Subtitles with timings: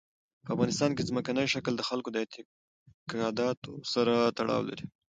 [0.43, 4.85] په افغانستان کې ځمکنی شکل د خلکو د اعتقاداتو سره تړاو لري.